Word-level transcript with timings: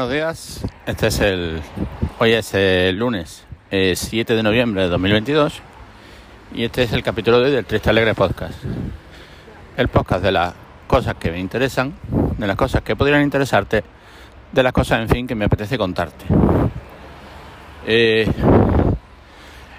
Buenos 0.00 0.14
días, 0.14 0.64
este 0.86 1.08
es 1.08 1.20
el. 1.20 1.60
Hoy 2.18 2.32
es 2.32 2.54
el 2.54 2.96
lunes 2.96 3.44
7 3.70 4.34
de 4.34 4.42
noviembre 4.42 4.84
de 4.84 4.88
2022 4.88 5.60
y 6.54 6.64
este 6.64 6.84
es 6.84 6.94
el 6.94 7.02
capítulo 7.02 7.38
de 7.38 7.44
hoy 7.44 7.50
del 7.50 7.66
Triste 7.66 7.90
Alegre 7.90 8.14
Podcast. 8.14 8.54
El 9.76 9.88
podcast 9.88 10.24
de 10.24 10.32
las 10.32 10.54
cosas 10.86 11.16
que 11.16 11.30
me 11.30 11.38
interesan, 11.38 11.92
de 12.38 12.46
las 12.46 12.56
cosas 12.56 12.80
que 12.80 12.96
podrían 12.96 13.20
interesarte, 13.20 13.84
de 14.50 14.62
las 14.62 14.72
cosas, 14.72 15.00
en 15.00 15.08
fin, 15.10 15.26
que 15.26 15.34
me 15.34 15.44
apetece 15.44 15.76
contarte. 15.76 16.24
Eh, 17.86 18.26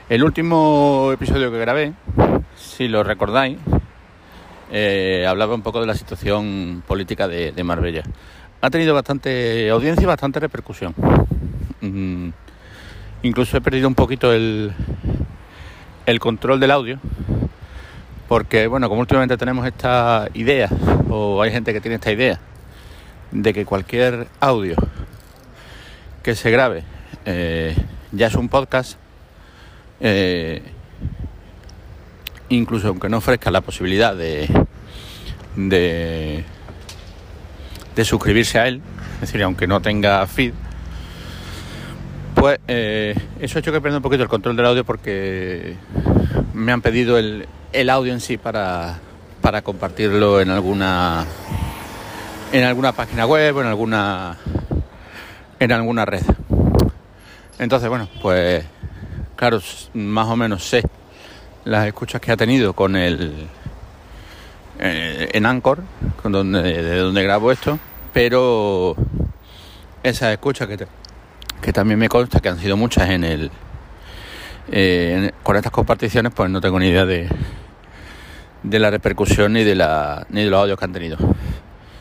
el 0.07 0.23
último 0.23 1.09
episodio 1.11 1.51
que 1.51 1.57
grabé, 1.57 1.93
si 2.55 2.88
lo 2.88 3.03
recordáis, 3.03 3.57
eh, 4.71 5.25
hablaba 5.28 5.56
un 5.56 5.64
poco 5.64 5.82
de 5.82 5.88
la 5.88 5.96
situación 5.96 6.83
política 6.86 7.28
de 7.28 7.64
Marbella 7.64 8.04
ha 8.61 8.70
tenido 8.70 8.93
bastante 8.93 9.70
audiencia 9.70 10.04
y 10.04 10.06
bastante 10.06 10.39
repercusión. 10.39 10.93
Mm, 11.82 12.29
incluso 13.24 13.57
he 13.57 13.61
perdido 13.61 13.88
un 13.88 13.96
poquito 13.96 14.32
el, 14.32 14.71
el 16.06 16.19
control 16.19 16.60
del 16.60 16.71
audio, 16.71 17.00
porque 18.28 18.68
bueno, 18.68 18.88
como 18.88 19.02
últimamente 19.02 19.36
tenemos 19.36 19.66
esta 19.66 20.28
idea, 20.36 20.69
o 21.10 21.42
hay 21.42 21.52
gente 21.52 21.74
que 21.74 21.82
tiene 21.82 21.96
esta 21.96 22.11
idea, 22.11 22.39
de 23.32 23.54
que 23.54 23.66
cualquier 23.66 24.28
audio 24.39 24.75
que 26.21 26.36
se 26.36 26.52
grabe 26.52 26.83
eh, 27.25 27.75
ya 28.11 28.28
es 28.28 28.36
un 28.36 28.47
podcast, 28.47 28.97
eh, 30.00 30.61
incluso 32.50 32.89
aunque 32.89 33.09
no 33.09 33.17
ofrezca 33.17 33.50
la 33.50 33.61
posibilidad 33.61 34.16
de, 34.16 34.47
de 35.55 36.44
de 37.95 38.06
suscribirse 38.06 38.59
a 38.59 38.67
él, 38.67 38.81
es 39.16 39.22
decir, 39.22 39.44
aunque 39.44 39.67
no 39.67 39.81
tenga 39.81 40.25
feed, 40.28 40.53
pues 42.36 42.59
eh, 42.67 43.16
eso 43.39 43.58
ha 43.58 43.59
hecho 43.59 43.72
que 43.72 43.81
pierda 43.81 43.97
un 43.97 44.03
poquito 44.03 44.23
el 44.23 44.30
control 44.30 44.56
del 44.56 44.66
audio 44.66 44.84
porque 44.84 45.75
me 46.53 46.72
han 46.72 46.81
pedido 46.81 47.17
el, 47.17 47.47
audio 47.89 48.14
en 48.14 48.19
sí 48.19 48.38
para, 48.38 49.00
para 49.42 49.62
compartirlo 49.62 50.42
en 50.42 50.50
alguna 50.50 51.25
en 52.52 52.64
alguna 52.64 52.92
página 52.92 53.25
web 53.25 53.56
o 53.56 53.62
en 53.62 53.67
alguna 53.67 54.38
en 55.59 55.72
alguna 55.72 56.06
red. 56.06 56.23
Entonces, 57.59 57.88
bueno, 57.89 58.09
pues 58.22 58.66
claro, 59.36 59.62
más 59.94 60.28
o 60.28 60.36
menos 60.36 60.64
sé 60.64 60.84
las 61.64 61.86
escuchas 61.86 62.19
que 62.22 62.31
ha 62.31 62.38
tenido 62.38 62.73
con 62.73 62.95
el 62.95 63.47
eh, 64.83 65.29
en 65.33 65.45
Anchor, 65.45 65.83
donde, 66.23 66.63
de 66.63 66.97
donde 66.97 67.21
grabo 67.21 67.51
esto, 67.51 67.77
pero 68.13 68.95
esas 70.01 70.31
escuchas 70.31 70.67
que, 71.61 71.71
también 71.71 71.99
me 71.99 72.09
consta 72.09 72.39
que 72.39 72.49
han 72.49 72.57
sido 72.57 72.75
muchas 72.75 73.07
en 73.11 73.23
el 73.23 73.51
eh, 74.71 75.31
con 75.43 75.55
estas 75.55 75.71
comparticiones, 75.71 76.33
pues 76.35 76.49
no 76.49 76.61
tengo 76.61 76.79
ni 76.79 76.88
idea 76.88 77.05
de, 77.05 77.29
de 78.63 78.79
la 78.79 78.89
repercusión 78.89 79.53
ni 79.53 79.63
de 79.63 79.75
la 79.75 80.25
ni 80.29 80.43
de 80.43 80.49
los 80.49 80.59
audios 80.59 80.79
que 80.79 80.85
han 80.85 80.93
tenido. 80.93 81.17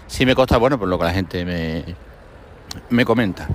Sí 0.06 0.25
me 0.25 0.34
consta, 0.34 0.56
bueno, 0.56 0.78
por 0.78 0.89
lo 0.89 0.98
que 0.98 1.05
la 1.05 1.12
gente 1.12 1.44
me, 1.44 1.84
me 2.89 3.05
comenta. 3.05 3.47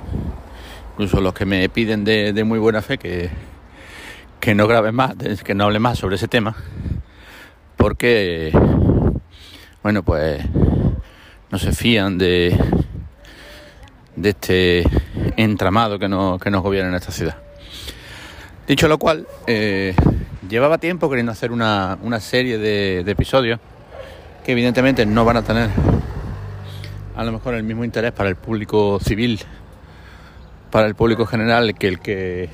Incluso 0.91 1.19
los 1.19 1.33
que 1.33 1.45
me 1.45 1.67
piden 1.69 2.03
de, 2.03 2.43
muy 2.43 2.59
buena 2.59 2.83
fe 2.83 2.99
que, 2.99 3.31
que 4.39 4.53
no 4.53 4.67
grabe 4.67 4.91
más, 4.91 5.15
que 5.43 5.55
no 5.55 5.65
hable 5.65 5.79
más 5.79 5.97
sobre 5.97 6.15
ese 6.15 6.27
tema, 6.27 6.55
porque 7.75 8.53
bueno, 9.85 10.01
pues 10.01 10.43
no 11.51 11.59
se 11.59 11.71
fían 11.71 12.17
de, 12.17 12.57
de 14.15 14.29
este 14.29 14.83
entramado 15.37 15.99
que, 15.99 16.09
no, 16.09 16.39
que 16.39 16.49
nos 16.49 16.63
gobierna 16.63 16.89
en 16.89 16.95
esta 16.95 17.11
ciudad. 17.11 17.37
Dicho 18.65 18.87
lo 18.87 18.97
cual, 18.97 19.27
eh, 19.45 19.93
llevaba 20.49 20.79
tiempo 20.79 21.07
queriendo 21.07 21.31
hacer 21.31 21.51
una, 21.51 21.99
serie 22.19 22.57
de, 22.57 23.01
episodios 23.01 23.59
que 24.43 24.53
evidentemente 24.53 25.05
no 25.05 25.23
van 25.23 25.37
a 25.37 25.43
tener 25.43 25.69
a 27.15 27.23
lo 27.23 27.31
mejor 27.31 27.53
el 27.53 27.61
mismo 27.61 27.85
interés 27.85 28.11
para 28.11 28.29
el 28.29 28.37
público 28.37 28.99
civil, 28.99 29.39
para 30.71 30.87
el 30.87 30.95
público 30.95 31.27
general 31.27 31.75
que 31.75 31.87
el 31.87 31.99
que 31.99 32.49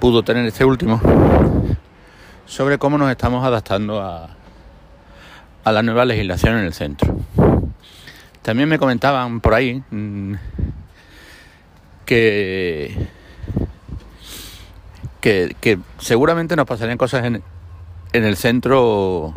pudo 0.00 0.24
tener 0.24 0.44
este 0.44 0.64
último, 0.64 1.00
sobre 2.46 2.78
cómo 2.78 2.98
nos 2.98 3.12
estamos 3.12 3.44
adaptando 3.44 4.00
a, 4.00 4.30
a 5.68 5.72
la 5.72 5.82
nueva 5.82 6.06
legislación 6.06 6.56
en 6.56 6.64
el 6.64 6.72
centro. 6.72 7.14
También 8.40 8.70
me 8.70 8.78
comentaban 8.78 9.40
por 9.40 9.52
ahí 9.52 9.82
mm, 9.90 10.34
que, 12.06 13.06
que, 15.20 15.78
seguramente 15.98 16.56
nos 16.56 16.66
pasarían 16.66 16.96
cosas 16.96 17.26
en, 17.26 17.42
en 18.14 18.24
el 18.24 18.36
centro 18.36 19.34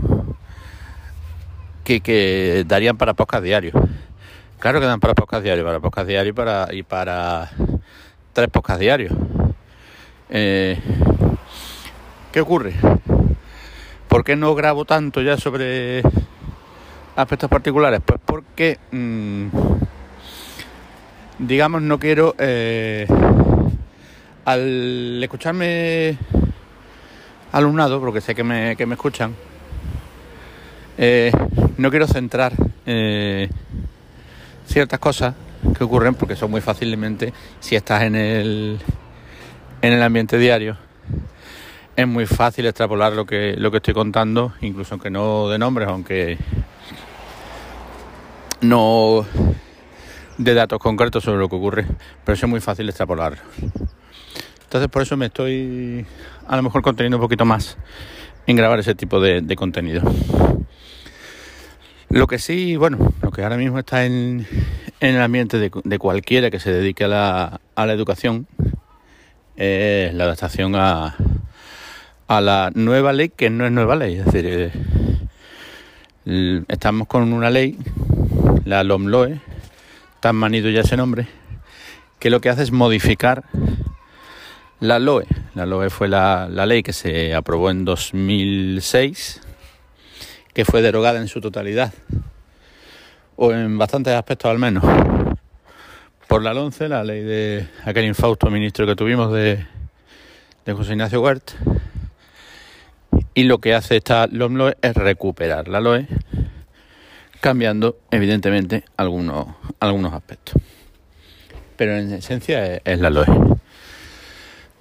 que, 1.83 1.99
que, 1.99 2.63
darían 2.65 2.95
para 2.95 3.13
podcast 3.13 3.43
diarios. 3.43 3.75
Claro 4.59 4.79
que 4.79 4.85
dan 4.85 5.01
para 5.01 5.13
podcast 5.13 5.43
diarios, 5.43 5.65
para 5.65 5.81
podcast 5.81 6.07
diarios 6.07 6.31
y 6.31 6.33
para, 6.33 6.67
y 6.71 6.83
para 6.83 7.51
tres 8.31 8.47
podcast 8.47 8.79
diarios. 8.79 9.11
Eh, 10.29 10.79
¿Qué 12.31 12.39
ocurre? 12.39 12.75
¿Por 14.11 14.25
qué 14.25 14.35
no 14.35 14.53
grabo 14.55 14.83
tanto 14.83 15.21
ya 15.21 15.37
sobre 15.37 16.01
aspectos 17.15 17.49
particulares? 17.49 18.01
Pues 18.05 18.19
porque, 18.25 18.77
mm, 18.91 19.47
digamos, 21.39 21.81
no 21.81 21.97
quiero, 21.97 22.35
eh, 22.37 23.07
al 24.43 25.23
escucharme 25.23 26.17
alumnado, 27.53 28.01
porque 28.01 28.19
sé 28.19 28.35
que 28.35 28.43
me, 28.43 28.75
que 28.75 28.85
me 28.85 28.95
escuchan, 28.95 29.33
eh, 30.97 31.31
no 31.77 31.89
quiero 31.89 32.05
centrar 32.05 32.51
eh, 32.85 33.47
ciertas 34.65 34.99
cosas 34.99 35.35
que 35.77 35.85
ocurren 35.85 36.15
porque 36.15 36.35
son 36.35 36.51
muy 36.51 36.59
fácilmente, 36.59 37.33
si 37.61 37.77
estás 37.77 38.03
en 38.03 38.15
el, 38.15 38.77
en 39.81 39.93
el 39.93 40.03
ambiente 40.03 40.37
diario, 40.37 40.75
es 41.95 42.07
muy 42.07 42.25
fácil 42.25 42.65
extrapolar 42.65 43.13
lo 43.13 43.25
que, 43.25 43.55
lo 43.57 43.71
que 43.71 43.77
estoy 43.77 43.93
contando, 43.93 44.53
incluso 44.61 44.93
aunque 44.93 45.09
no 45.09 45.49
de 45.49 45.57
nombres, 45.57 45.87
aunque 45.87 46.37
no 48.61 49.25
de 50.37 50.53
datos 50.53 50.79
concretos 50.79 51.23
sobre 51.23 51.39
lo 51.39 51.49
que 51.49 51.55
ocurre, 51.55 51.85
pero 52.23 52.35
es 52.35 52.47
muy 52.47 52.61
fácil 52.61 52.87
extrapolarlo. 52.89 53.39
Entonces 54.63 54.89
por 54.89 55.01
eso 55.01 55.17
me 55.17 55.25
estoy 55.27 56.05
a 56.47 56.55
lo 56.55 56.63
mejor 56.63 56.81
conteniendo 56.81 57.17
un 57.17 57.21
poquito 57.21 57.45
más 57.45 57.77
en 58.47 58.55
grabar 58.55 58.79
ese 58.79 58.95
tipo 58.95 59.19
de, 59.19 59.55
contenido. 59.55 60.01
Lo 62.09 62.27
que 62.27 62.39
sí, 62.39 62.75
bueno, 62.77 63.13
lo 63.21 63.31
que 63.31 63.43
ahora 63.43 63.57
mismo 63.57 63.79
está 63.79 64.05
en, 64.05 64.47
en 64.99 65.15
el 65.15 65.21
ambiente 65.21 65.59
de, 65.59 65.71
de, 65.83 65.99
cualquiera 65.99 66.49
que 66.49 66.59
se 66.59 66.71
dedique 66.71 67.05
a 67.05 67.07
la, 67.07 67.61
a 67.75 67.85
la 67.85 67.93
educación 67.93 68.47
es 69.55 70.13
la 70.13 70.25
adaptación 70.25 70.75
a, 70.75 71.15
a 72.31 72.39
la 72.39 72.71
nueva 72.73 73.11
ley 73.11 73.27
que 73.27 73.49
no 73.49 73.65
es 73.65 73.73
nueva 73.73 73.97
ley. 73.97 74.15
Es 74.15 74.25
decir, 74.25 74.71
eh, 76.25 76.63
estamos 76.69 77.09
con 77.09 77.33
una 77.33 77.49
ley, 77.49 77.77
la 78.63 78.85
LOMLOE, 78.85 79.41
tan 80.21 80.37
manido 80.37 80.69
ya 80.69 80.79
ese 80.79 80.95
nombre, 80.95 81.27
que 82.19 82.29
lo 82.29 82.39
que 82.39 82.47
hace 82.47 82.63
es 82.63 82.71
modificar 82.71 83.43
la 84.79 84.97
LOE. 84.97 85.27
La 85.55 85.65
LOE 85.65 85.89
fue 85.89 86.07
la, 86.07 86.47
la 86.49 86.65
ley 86.65 86.83
que 86.83 86.93
se 86.93 87.35
aprobó 87.35 87.69
en 87.69 87.83
2006, 87.83 89.41
que 90.53 90.63
fue 90.63 90.81
derogada 90.81 91.19
en 91.19 91.27
su 91.27 91.41
totalidad, 91.41 91.93
o 93.35 93.51
en 93.51 93.77
bastantes 93.77 94.13
aspectos 94.13 94.49
al 94.49 94.57
menos, 94.57 94.85
por 96.29 96.41
la 96.41 96.53
LONCE, 96.53 96.87
la 96.87 97.03
ley 97.03 97.23
de 97.23 97.67
aquel 97.83 98.05
infausto 98.05 98.49
ministro 98.49 98.85
que 98.85 98.95
tuvimos 98.95 99.33
de, 99.33 99.65
de 100.65 100.73
José 100.73 100.93
Ignacio 100.93 101.21
Huert 101.21 101.51
y 103.33 103.43
lo 103.43 103.59
que 103.59 103.73
hace 103.73 103.97
esta 103.97 104.27
LOMLOE 104.27 104.77
es 104.81 104.93
recuperar 104.93 105.67
la 105.67 105.79
LOE, 105.79 106.07
cambiando 107.39 107.97
evidentemente 108.11 108.83
algunos, 108.97 109.47
algunos 109.79 110.13
aspectos. 110.13 110.55
Pero 111.77 111.97
en 111.97 112.13
esencia 112.13 112.77
es, 112.77 112.99
la 112.99 113.09
LOE. 113.09 113.25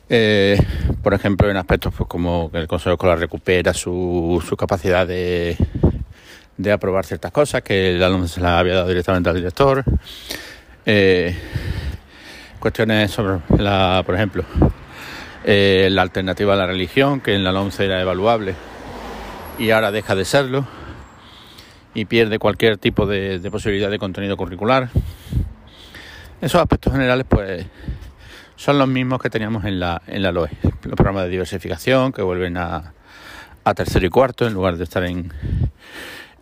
Eh, 0.08 0.61
por 1.02 1.14
ejemplo, 1.14 1.49
en 1.49 1.56
aspectos 1.56 1.94
pues, 1.97 2.08
como 2.08 2.50
que 2.50 2.58
el 2.58 2.67
Consejo 2.67 2.94
Escolar 2.94 3.19
recupera 3.19 3.73
su, 3.73 4.44
su 4.47 4.56
capacidad 4.56 5.06
de, 5.06 5.56
de, 6.56 6.73
aprobar 6.73 7.06
ciertas 7.06 7.31
cosas, 7.31 7.62
que 7.62 7.94
el 7.94 8.03
alumno 8.03 8.26
se 8.26 8.41
la 8.41 8.58
había 8.58 8.75
dado 8.75 8.88
directamente 8.88 9.31
al 9.31 9.37
director. 9.37 9.85
Eh, 10.85 11.37
cuestiones 12.58 13.12
sobre 13.12 13.41
la, 13.56 14.03
por 14.05 14.17
ejemplo, 14.17 14.44
eh, 15.44 15.88
la 15.90 16.02
alternativa 16.02 16.54
a 16.54 16.56
la 16.56 16.66
religión, 16.66 17.20
que 17.20 17.34
en 17.34 17.44
la 17.44 17.52
11 17.52 17.84
era 17.84 18.00
evaluable 18.00 18.54
y 19.58 19.70
ahora 19.70 19.90
deja 19.90 20.14
de 20.14 20.25
serlo 20.25 20.66
y 21.94 22.04
pierde 22.04 22.38
cualquier 22.38 22.78
tipo 22.78 23.06
de, 23.06 23.40
posibilidad 23.50 23.90
de 23.90 23.98
contenido 23.98 24.37
curricular. 24.37 24.90
Esos 26.40 26.60
aspectos 26.60 26.92
generales, 26.92 27.26
pues, 27.28 27.66
son 28.56 28.78
los 28.78 28.88
mismos 28.88 29.20
que 29.20 29.31
teníamos 29.31 29.64
en 29.64 29.81
la, 29.81 30.02
en 30.06 30.22
la 30.22 30.32
LOE. 30.32 30.50
Los 30.62 30.94
programas 30.94 31.25
de 31.25 31.31
diversificación 31.31 32.12
que 32.12 32.22
vuelven 32.22 32.56
a, 32.56 32.94
a 33.64 33.75
tercero 33.75 34.06
y 34.06 34.10
cuarto 34.10 34.46
en 34.46 34.54
lugar 34.54 34.76
de 34.76 34.84
estar 34.84 35.04
en, 35.04 35.32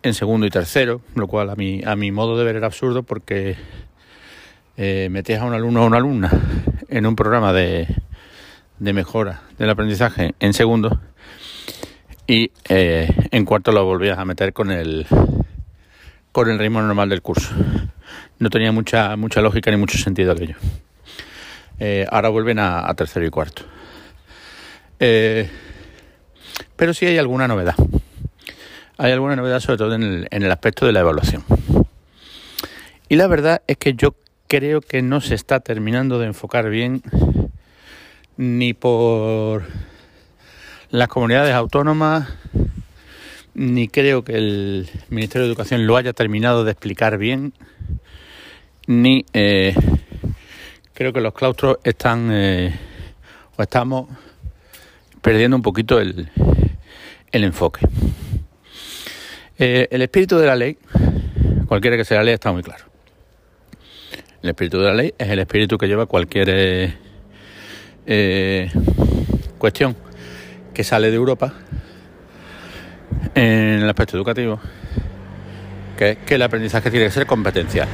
en 0.02 0.14
segundo 0.14 0.46
y 0.46 0.50
tercero, 0.50 1.00
lo 1.14 1.26
cual 1.26 1.50
a 1.50 1.56
mi, 1.56 1.82
a 1.84 1.96
mi 1.96 2.10
modo 2.10 2.36
de 2.36 2.44
ver 2.44 2.56
era 2.56 2.66
absurdo 2.66 3.02
porque 3.02 3.56
eh, 4.76 5.08
metías 5.10 5.42
a 5.42 5.44
un 5.44 5.54
alumno 5.54 5.82
o 5.82 5.86
una 5.86 5.96
alumna 5.96 6.30
en 6.88 7.06
un 7.06 7.16
programa 7.16 7.52
de, 7.52 7.88
de 8.78 8.92
mejora 8.92 9.42
del 9.58 9.70
aprendizaje 9.70 10.34
en 10.40 10.52
segundo 10.52 11.00
y 12.26 12.52
eh, 12.68 13.08
en 13.30 13.44
cuarto 13.44 13.72
lo 13.72 13.84
volvías 13.84 14.18
a 14.18 14.24
meter 14.24 14.52
con 14.52 14.70
el 14.70 15.06
con 16.32 16.50
el 16.50 16.58
ritmo 16.58 16.80
normal 16.80 17.08
del 17.08 17.22
curso. 17.22 17.54
No 18.38 18.50
tenía 18.50 18.70
mucha 18.70 19.16
mucha 19.16 19.40
lógica 19.40 19.70
ni 19.70 19.76
mucho 19.76 19.98
sentido 19.98 20.32
aquello. 20.32 20.56
Eh, 21.80 22.06
ahora 22.10 22.28
vuelven 22.28 22.58
a, 22.58 22.92
tercero 22.94 23.26
y 23.26 23.30
cuarto. 23.30 23.62
Eh, 25.00 25.48
pero 26.76 26.92
sí 26.92 27.06
hay 27.06 27.18
alguna 27.18 27.48
novedad. 27.48 27.74
Hay 28.98 29.12
alguna 29.12 29.36
novedad 29.36 29.60
sobre 29.60 29.78
todo 29.78 29.94
en 29.94 30.02
el, 30.02 30.28
en 30.30 30.42
el 30.42 30.50
aspecto 30.50 30.86
de 30.86 30.92
la 30.92 31.00
evaluación. 31.00 31.44
Y 33.08 33.16
la 33.16 33.26
verdad 33.26 33.62
es 33.66 33.78
que 33.78 33.94
yo 33.94 34.14
creo 34.48 34.80
que 34.80 35.02
no 35.02 35.20
se 35.20 35.34
está 35.34 35.60
terminando 35.60 36.18
de 36.18 36.26
enfocar 36.26 36.68
bien 36.68 37.02
ni 38.38 38.72
por 38.72 39.64
las 40.90 41.08
comunidades 41.08 41.52
autónomas, 41.54 42.28
ni 43.54 43.88
creo 43.88 44.22
que 44.22 44.36
el 44.36 44.88
Ministerio 45.10 45.44
de 45.46 45.50
Educación 45.50 45.86
lo 45.86 45.96
haya 45.96 46.12
terminado 46.12 46.64
de 46.64 46.70
explicar 46.70 47.18
bien, 47.18 47.52
ni 48.86 49.26
eh, 49.32 49.74
creo 50.94 51.12
que 51.12 51.20
los 51.20 51.34
claustros 51.34 51.78
están 51.82 52.30
eh, 52.32 52.78
o 53.56 53.62
estamos 53.62 54.08
perdiendo 55.20 55.56
un 55.56 55.62
poquito 55.62 55.98
el, 55.98 56.30
el 57.32 57.44
enfoque. 57.44 57.80
Eh, 59.58 59.88
el 59.90 60.02
espíritu 60.02 60.38
de 60.38 60.46
la 60.46 60.54
ley, 60.54 60.78
cualquiera 61.66 61.96
que 61.96 62.04
sea 62.04 62.18
la 62.18 62.24
ley, 62.24 62.34
está 62.34 62.52
muy 62.52 62.62
claro. 62.62 62.84
El 64.40 64.50
espíritu 64.50 64.78
de 64.78 64.86
la 64.86 64.94
ley 64.94 65.12
es 65.18 65.28
el 65.28 65.40
espíritu 65.40 65.76
que 65.76 65.88
lleva 65.88 66.06
cualquier 66.06 67.07
eh, 68.10 68.70
cuestión 69.58 69.94
que 70.72 70.82
sale 70.82 71.10
de 71.10 71.16
Europa 71.16 71.52
en 73.34 73.82
el 73.82 73.88
aspecto 73.88 74.16
educativo, 74.16 74.58
que 75.96 76.12
es 76.12 76.18
que 76.18 76.36
el 76.36 76.42
aprendizaje 76.42 76.90
tiene 76.90 77.04
que 77.06 77.12
ser 77.12 77.26
competencial. 77.26 77.86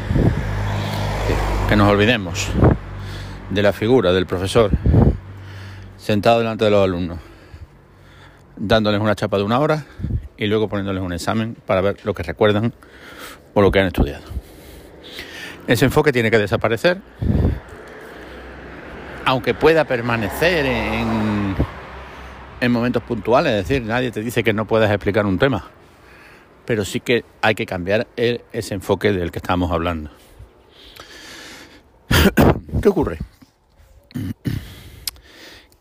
Que 1.68 1.74
nos 1.74 1.90
olvidemos 1.90 2.48
de 3.50 3.62
la 3.62 3.72
figura 3.72 4.12
del 4.12 4.26
profesor 4.26 4.70
sentado 5.96 6.38
delante 6.38 6.64
de 6.64 6.70
los 6.70 6.84
alumnos, 6.84 7.18
dándoles 8.56 9.00
una 9.00 9.16
chapa 9.16 9.36
de 9.38 9.42
una 9.42 9.58
hora 9.58 9.84
y 10.36 10.46
luego 10.46 10.68
poniéndoles 10.68 11.02
un 11.02 11.12
examen 11.12 11.56
para 11.66 11.80
ver 11.80 11.96
lo 12.04 12.14
que 12.14 12.22
recuerdan 12.22 12.72
o 13.52 13.62
lo 13.62 13.72
que 13.72 13.80
han 13.80 13.86
estudiado. 13.86 14.22
Ese 15.66 15.86
enfoque 15.86 16.12
tiene 16.12 16.30
que 16.30 16.38
desaparecer 16.38 16.98
aunque 19.24 19.54
pueda 19.54 19.84
permanecer 19.84 20.66
en, 20.66 21.54
en 22.60 22.72
momentos 22.72 23.02
puntuales, 23.02 23.52
es 23.52 23.68
decir, 23.68 23.86
nadie 23.86 24.10
te 24.10 24.20
dice 24.20 24.42
que 24.42 24.52
no 24.52 24.66
puedas 24.66 24.90
explicar 24.90 25.26
un 25.26 25.38
tema, 25.38 25.70
pero 26.64 26.84
sí 26.84 27.00
que 27.00 27.24
hay 27.42 27.54
que 27.54 27.66
cambiar 27.66 28.06
ese 28.16 28.74
enfoque 28.74 29.12
del 29.12 29.30
que 29.30 29.38
estamos 29.38 29.70
hablando. 29.70 30.10
¿Qué 32.82 32.88
ocurre? 32.88 33.18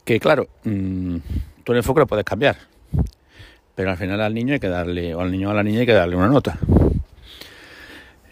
Que 0.06 0.20
claro, 0.20 0.50
mm, 0.66 1.16
tú 1.64 1.72
el 1.72 1.78
enfoque 1.78 2.02
lo 2.02 2.08
puedes 2.08 2.26
cambiar, 2.26 2.58
pero 3.74 3.90
al 3.90 3.96
final 3.96 4.20
al 4.20 4.34
niño 4.34 4.54
hay 4.54 4.60
que 4.60 4.68
darle, 4.68 5.16
o 5.16 5.22
al 5.22 5.32
niño 5.32 5.48
o 5.48 5.52
a 5.52 5.54
la 5.54 5.64
niña 5.64 5.80
hay 5.80 5.86
que 5.86 5.94
darle 5.94 6.18
una 6.18 6.28
nota. 6.28 6.58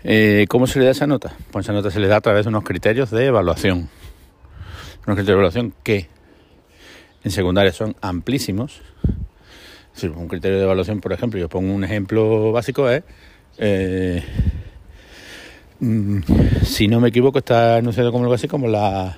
Eh, 0.04 0.48
¿Cómo 0.50 0.68
se 0.68 0.80
le 0.80 0.86
da 0.86 0.92
esa 0.92 1.08
nota? 1.08 1.32
Pues 1.50 1.66
esa 1.66 1.72
nota 1.72 1.90
se 1.90 2.02
le 2.02 2.10
da 2.10 2.18
a 2.18 2.22
través 2.22 2.44
de 2.44 2.50
unos 2.50 2.66
criterios 2.66 3.10
de 3.10 3.26
evaluación 3.26 3.88
unos 5.06 5.16
criterios 5.16 5.28
de 5.28 5.34
evaluación 5.34 5.74
que 5.84 6.08
en 7.24 7.32
secundaria 7.32 7.72
son 7.72 7.96
amplísimos. 8.02 8.82
un 10.04 10.28
criterio 10.28 10.58
de 10.58 10.64
evaluación, 10.64 11.02
por 11.02 11.14
ejemplo, 11.14 11.40
yo 11.40 11.50
pongo 11.50 11.74
un 11.74 11.84
ejemplo 11.84 12.52
básico, 12.52 12.90
es, 12.90 13.04
eh, 13.58 14.24
mm, 15.80 16.20
si 16.64 16.88
no 16.88 17.00
me 17.00 17.10
equivoco, 17.10 17.40
está 17.40 17.78
anunciado 17.78 18.12
como 18.12 18.24
algo 18.24 18.34
así 18.34 18.48
como 18.48 18.68
la, 18.68 19.18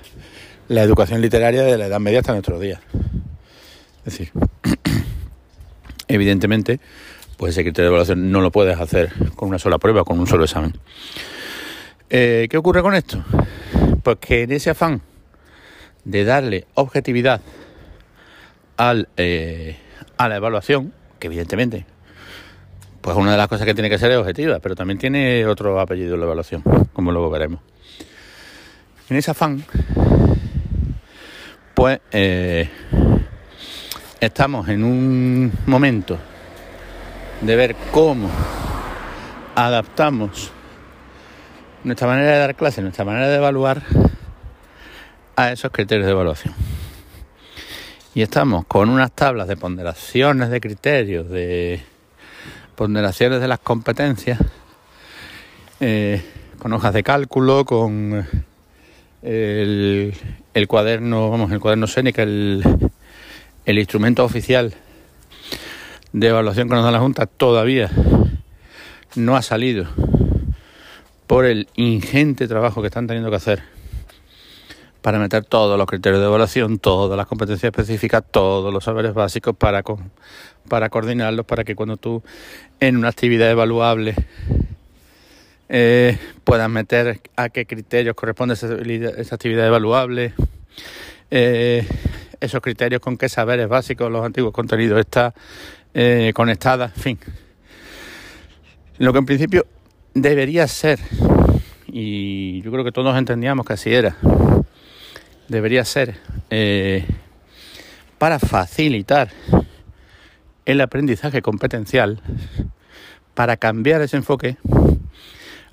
la 0.68 0.82
educación 0.82 1.20
literaria 1.20 1.62
de 1.62 1.78
la 1.78 1.86
Edad 1.86 2.00
Media 2.00 2.20
hasta 2.20 2.32
nuestros 2.32 2.60
días. 2.60 2.80
Es 4.04 4.18
decir, 4.18 4.32
evidentemente, 6.08 6.80
pues 7.36 7.54
ese 7.54 7.62
criterio 7.62 7.90
de 7.90 7.94
evaluación 7.94 8.30
no 8.30 8.40
lo 8.40 8.50
puedes 8.50 8.78
hacer 8.78 9.12
con 9.34 9.48
una 9.48 9.58
sola 9.58 9.78
prueba, 9.78 10.04
con 10.04 10.18
un 10.18 10.26
solo 10.26 10.44
examen. 10.44 10.74
Eh, 12.10 12.46
¿Qué 12.50 12.56
ocurre 12.58 12.82
con 12.82 12.94
esto? 12.94 13.24
Pues 14.02 14.18
que 14.18 14.42
en 14.42 14.52
ese 14.52 14.70
afán 14.70 15.00
de 16.04 16.24
darle 16.24 16.66
objetividad 16.74 17.40
al, 18.76 19.08
eh, 19.16 19.76
a 20.16 20.28
la 20.28 20.36
evaluación, 20.36 20.92
que 21.18 21.28
evidentemente, 21.28 21.86
pues 23.00 23.16
una 23.16 23.32
de 23.32 23.36
las 23.36 23.48
cosas 23.48 23.66
que 23.66 23.74
tiene 23.74 23.90
que 23.90 23.98
ser 23.98 24.10
es 24.10 24.18
objetiva, 24.18 24.58
pero 24.60 24.74
también 24.74 24.98
tiene 24.98 25.46
otro 25.46 25.80
apellido 25.80 26.16
la 26.16 26.24
evaluación, 26.24 26.62
como 26.92 27.12
luego 27.12 27.30
veremos. 27.30 27.60
En 29.08 29.16
ese 29.16 29.30
afán, 29.30 29.64
pues 31.74 32.00
eh, 32.12 32.68
estamos 34.20 34.68
en 34.68 34.84
un 34.84 35.52
momento 35.66 36.18
de 37.40 37.56
ver 37.56 37.76
cómo 37.90 38.30
adaptamos 39.54 40.50
nuestra 41.82 42.06
manera 42.08 42.32
de 42.32 42.38
dar 42.38 42.54
clase, 42.54 42.80
nuestra 42.80 43.04
manera 43.04 43.28
de 43.28 43.36
evaluar 43.36 43.82
a 45.36 45.52
esos 45.52 45.70
criterios 45.70 46.06
de 46.06 46.12
evaluación. 46.12 46.54
Y 48.14 48.22
estamos 48.22 48.64
con 48.66 48.90
unas 48.90 49.10
tablas 49.12 49.48
de 49.48 49.56
ponderaciones 49.56 50.50
de 50.50 50.60
criterios, 50.60 51.28
de 51.28 51.82
ponderaciones 52.76 53.40
de 53.40 53.48
las 53.48 53.58
competencias, 53.58 54.38
eh, 55.80 56.22
con 56.58 56.72
hojas 56.72 56.94
de 56.94 57.02
cálculo, 57.02 57.64
con 57.64 58.26
el, 59.22 60.14
cuaderno, 60.68 61.30
vamos, 61.30 61.50
el 61.50 61.60
cuaderno 61.60 61.86
Seneca, 61.86 62.22
el, 62.22 62.62
el 63.66 63.78
instrumento 63.78 64.24
oficial 64.24 64.74
de 66.12 66.28
evaluación 66.28 66.68
que 66.68 66.74
nos 66.76 66.84
da 66.84 66.92
la 66.92 67.00
Junta 67.00 67.26
todavía 67.26 67.90
no 69.16 69.36
ha 69.36 69.42
salido 69.42 69.86
por 71.26 71.46
el 71.46 71.68
ingente 71.74 72.46
trabajo 72.46 72.80
que 72.80 72.88
están 72.88 73.06
teniendo 73.06 73.30
que 73.30 73.36
hacer 73.36 73.73
para 75.04 75.18
meter 75.18 75.44
todos 75.44 75.76
los 75.76 75.86
criterios 75.86 76.22
de 76.22 76.28
evaluación, 76.28 76.78
todas 76.78 77.14
las 77.14 77.26
competencias 77.26 77.64
específicas, 77.64 78.24
todos 78.30 78.72
los 78.72 78.84
saberes 78.84 79.12
básicos 79.12 79.54
para, 79.54 79.84
para 80.66 80.88
coordinarlos, 80.88 81.44
para 81.44 81.62
que 81.62 81.76
cuando 81.76 81.98
tú 81.98 82.22
en 82.80 82.96
una 82.96 83.08
actividad 83.08 83.50
evaluable 83.50 84.14
eh, 85.68 86.18
puedas 86.42 86.70
meter 86.70 87.20
a 87.36 87.50
qué 87.50 87.66
criterios 87.66 88.14
corresponde 88.14 88.54
esa, 88.54 89.34
actividad 89.34 89.66
evaluable, 89.66 90.32
eh, 91.30 91.86
esos 92.40 92.62
criterios 92.62 93.02
con 93.02 93.18
qué 93.18 93.28
saberes 93.28 93.68
básicos 93.68 94.10
los 94.10 94.24
antiguos 94.24 94.54
contenidos 94.54 94.98
está 94.98 95.34
eh, 95.92 96.32
en 96.34 96.90
fin. 96.92 97.18
Lo 98.96 99.12
que 99.12 99.18
en 99.18 99.26
principio 99.26 99.66
debería 100.14 100.66
ser, 100.66 100.98
y 101.88 102.62
yo 102.62 102.72
creo 102.72 102.84
que 102.84 102.92
todos 102.92 103.14
entendíamos 103.18 103.66
que 103.66 103.74
así 103.74 103.92
era, 103.92 104.16
debería 105.54 105.84
ser 105.84 106.16
eh, 106.50 107.06
para 108.18 108.38
facilitar 108.38 109.30
el 110.66 110.80
aprendizaje 110.80 111.42
competencial, 111.42 112.20
para 113.34 113.56
cambiar 113.56 114.02
ese 114.02 114.16
enfoque, 114.16 114.56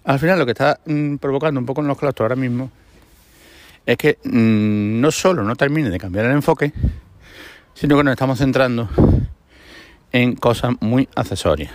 al 0.04 0.20
final 0.20 0.38
lo 0.38 0.46
que 0.46 0.52
está 0.52 0.80
mm, 0.86 1.16
provocando 1.16 1.60
un 1.60 1.66
poco 1.66 1.82
en 1.82 1.88
los 1.88 1.98
claustros 1.98 2.26
ahora 2.26 2.36
mismo 2.36 2.72
es 3.86 3.98
que 3.98 4.20
mm, 4.24 5.02
no 5.02 5.12
solo 5.12 5.44
no 5.44 5.56
termine 5.56 5.90
de 5.90 5.98
cambiar 5.98 6.26
el 6.26 6.34
enfoque, 6.34 6.74
sino 7.74 7.98
que 7.98 8.04
nos 8.04 8.12
estamos 8.12 8.38
centrando 8.38 8.88
en 10.12 10.36
cosas 10.36 10.74
muy 10.80 11.10
accesorias. 11.16 11.72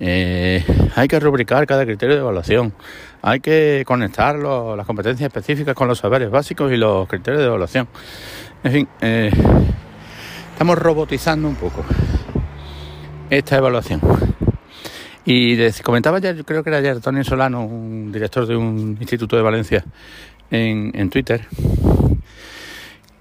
Eh, 0.00 0.64
hay 0.96 1.08
que 1.08 1.20
rubricar 1.20 1.66
cada 1.66 1.84
criterio 1.84 2.14
de 2.14 2.22
evaluación. 2.22 2.72
Hay 3.22 3.40
que 3.40 3.84
conectar 3.86 4.36
las 4.36 4.86
competencias 4.86 5.28
específicas 5.28 5.74
con 5.74 5.86
los 5.86 5.98
saberes 5.98 6.30
básicos 6.30 6.72
y 6.72 6.76
los 6.76 7.06
criterios 7.06 7.42
de 7.42 7.46
evaluación. 7.46 7.86
En 8.64 8.72
fin, 8.72 8.88
eh, 9.02 9.30
estamos 10.52 10.78
robotizando 10.78 11.46
un 11.48 11.56
poco 11.56 11.84
esta 13.28 13.56
evaluación. 13.56 14.00
Y 15.26 15.70
comentaba 15.82 16.16
ayer, 16.16 16.44
creo 16.44 16.64
que 16.64 16.70
era 16.70 16.78
ayer, 16.78 16.98
Tony 17.00 17.22
Solano, 17.22 17.64
un 17.64 18.10
director 18.10 18.46
de 18.46 18.56
un 18.56 18.96
instituto 18.98 19.36
de 19.36 19.42
Valencia, 19.42 19.84
en, 20.50 20.90
en 20.94 21.10
Twitter, 21.10 21.46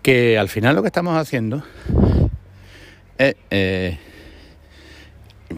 que 0.02 0.38
al 0.38 0.50
final 0.50 0.76
lo 0.76 0.82
que 0.82 0.88
estamos 0.88 1.16
haciendo 1.16 1.64
es 3.18 3.36
eh, 3.52 4.00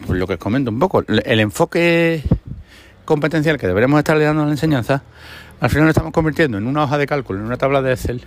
pues 0.06 0.18
lo 0.18 0.26
que 0.26 0.34
os 0.34 0.38
comento 0.38 0.70
un 0.70 0.78
poco, 0.78 1.04
el 1.06 1.40
enfoque 1.40 2.22
competencial 3.04 3.58
que 3.58 3.66
deberíamos 3.66 3.98
estar 3.98 4.18
dando 4.18 4.42
a 4.42 4.46
la 4.46 4.52
enseñanza, 4.52 5.02
al 5.60 5.70
final 5.70 5.84
lo 5.84 5.90
estamos 5.90 6.12
convirtiendo 6.12 6.58
en 6.58 6.66
una 6.66 6.84
hoja 6.84 6.98
de 6.98 7.06
cálculo, 7.06 7.38
en 7.38 7.46
una 7.46 7.56
tabla 7.56 7.82
de 7.82 7.92
Excel, 7.92 8.22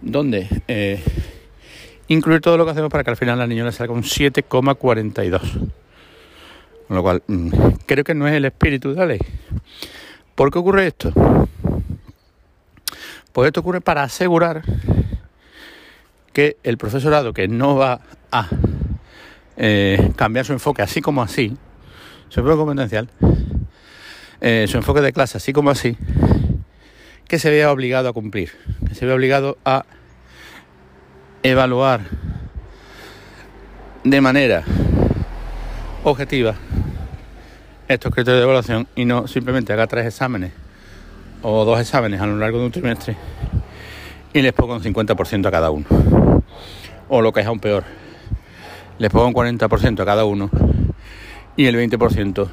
donde 0.00 0.48
eh, 0.68 1.02
incluir 2.08 2.40
todo 2.40 2.56
lo 2.56 2.64
que 2.64 2.72
hacemos 2.72 2.90
para 2.90 3.04
que 3.04 3.10
al 3.10 3.16
final 3.16 3.38
la 3.38 3.46
niña 3.46 3.70
salga 3.72 3.92
un 3.92 4.02
7,42. 4.02 5.40
Con 6.88 6.96
lo 6.96 7.02
cual, 7.02 7.22
mm, 7.26 7.50
creo 7.86 8.04
que 8.04 8.14
no 8.14 8.28
es 8.28 8.34
el 8.34 8.44
espíritu 8.44 8.90
de 8.90 8.96
la 8.96 9.06
ley. 9.06 9.20
¿Por 10.34 10.50
qué 10.50 10.58
ocurre 10.58 10.86
esto? 10.86 11.12
Pues 13.32 13.46
esto 13.46 13.60
ocurre 13.60 13.80
para 13.80 14.02
asegurar 14.02 14.62
que 16.32 16.56
el 16.62 16.76
profesorado 16.76 17.32
que 17.32 17.48
no 17.48 17.76
va 17.76 18.00
a 18.30 18.48
eh, 19.56 20.12
cambiar 20.16 20.44
su 20.44 20.52
enfoque 20.52 20.82
así 20.82 21.00
como 21.00 21.22
así, 21.22 21.56
su 22.28 22.40
enfoque 22.40 22.56
competencial, 22.56 23.08
eh, 24.40 24.66
su 24.68 24.76
enfoque 24.76 25.00
de 25.00 25.12
clase 25.12 25.38
así 25.38 25.52
como 25.52 25.70
así, 25.70 25.96
que 27.28 27.38
se 27.38 27.50
vea 27.50 27.70
obligado 27.70 28.08
a 28.08 28.12
cumplir, 28.12 28.52
que 28.86 28.94
se 28.94 29.06
vea 29.06 29.14
obligado 29.14 29.58
a 29.64 29.84
evaluar 31.42 32.00
de 34.02 34.20
manera 34.20 34.64
objetiva 36.04 36.54
estos 37.88 38.12
criterios 38.12 38.40
de 38.40 38.44
evaluación 38.44 38.88
y 38.94 39.04
no 39.04 39.26
simplemente 39.26 39.72
haga 39.72 39.86
tres 39.86 40.06
exámenes 40.06 40.52
o 41.42 41.64
dos 41.64 41.80
exámenes 41.80 42.20
a 42.20 42.26
lo 42.26 42.38
largo 42.38 42.58
de 42.58 42.66
un 42.66 42.72
trimestre 42.72 43.16
y 44.32 44.42
les 44.42 44.52
pongo 44.52 44.74
un 44.74 44.82
50% 44.82 45.46
a 45.46 45.50
cada 45.50 45.70
uno. 45.70 45.86
O 47.08 47.22
lo 47.22 47.32
que 47.32 47.40
es 47.40 47.46
aún 47.46 47.60
peor, 47.60 47.84
les 48.98 49.10
pongo 49.10 49.26
un 49.26 49.34
40% 49.34 50.00
a 50.00 50.04
cada 50.04 50.24
uno 50.24 50.50
y 51.56 51.66
el 51.66 51.76
20% 51.76 52.48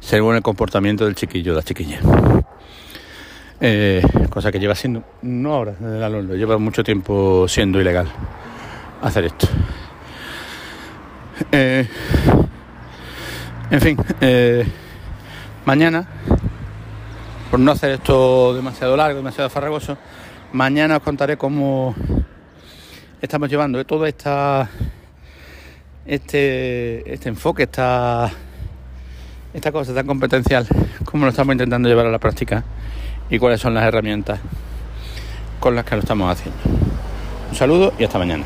según 0.00 0.34
el 0.34 0.42
comportamiento 0.42 1.04
del 1.04 1.14
chiquillo 1.14 1.52
de 1.52 1.56
la 1.56 1.62
chiquilla. 1.62 2.00
Eh, 3.60 4.02
cosa 4.28 4.50
que 4.50 4.58
lleva 4.58 4.74
siendo, 4.74 5.04
no 5.22 5.54
ahora, 5.54 5.74
alumno, 6.04 6.34
lleva 6.34 6.58
mucho 6.58 6.82
tiempo 6.82 7.46
siendo 7.46 7.80
ilegal 7.80 8.08
hacer 9.00 9.26
esto. 9.26 9.46
Eh, 11.50 11.86
en 13.70 13.80
fin, 13.80 13.96
eh, 14.20 14.66
mañana, 15.64 16.06
por 17.50 17.60
no 17.60 17.72
hacer 17.72 17.92
esto 17.92 18.54
demasiado 18.54 18.96
largo, 18.96 19.18
demasiado 19.18 19.48
farragoso, 19.48 19.96
mañana 20.52 20.96
os 20.96 21.02
contaré 21.02 21.36
cómo 21.36 21.94
estamos 23.20 23.48
llevando 23.48 23.84
todo 23.86 24.06
esta 24.06 24.68
este, 26.06 27.12
este 27.12 27.28
enfoque, 27.28 27.64
esta, 27.64 28.30
esta 29.54 29.72
cosa 29.72 29.94
tan 29.94 30.06
competencial, 30.06 30.66
cómo 31.04 31.24
lo 31.24 31.30
estamos 31.30 31.52
intentando 31.52 31.88
llevar 31.88 32.06
a 32.06 32.10
la 32.10 32.18
práctica 32.18 32.64
y 33.30 33.38
cuáles 33.38 33.60
son 33.60 33.74
las 33.74 33.84
herramientas 33.84 34.40
con 35.60 35.74
las 35.74 35.84
que 35.84 35.94
lo 35.94 36.00
estamos 36.00 36.30
haciendo. 36.30 36.60
Un 37.50 37.56
saludo 37.56 37.92
y 37.98 38.04
hasta 38.04 38.18
mañana. 38.18 38.44